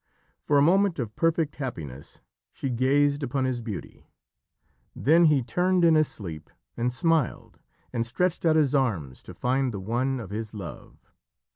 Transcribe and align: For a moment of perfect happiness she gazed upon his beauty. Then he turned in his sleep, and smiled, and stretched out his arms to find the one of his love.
For 0.41 0.57
a 0.57 0.63
moment 0.63 0.97
of 0.97 1.15
perfect 1.15 1.57
happiness 1.57 2.21
she 2.51 2.71
gazed 2.71 3.21
upon 3.21 3.45
his 3.45 3.61
beauty. 3.61 4.09
Then 4.95 5.25
he 5.25 5.43
turned 5.43 5.85
in 5.85 5.93
his 5.93 6.07
sleep, 6.07 6.49
and 6.75 6.91
smiled, 6.91 7.59
and 7.93 8.03
stretched 8.03 8.43
out 8.43 8.55
his 8.55 8.73
arms 8.73 9.21
to 9.21 9.35
find 9.35 9.71
the 9.71 9.79
one 9.79 10.19
of 10.19 10.31
his 10.31 10.55
love. 10.55 11.11